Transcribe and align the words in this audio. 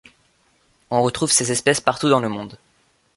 On 0.89 1.03
retrouve 1.03 1.31
ses 1.31 1.51
espèces 1.51 1.79
partout 1.79 2.09
dans 2.09 2.21
le 2.21 2.27
monde. 2.27 2.57